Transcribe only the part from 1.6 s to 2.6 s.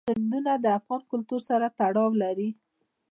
تړاو لري.